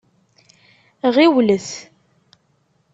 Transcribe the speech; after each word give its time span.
Ɣiwlet! 1.15 1.69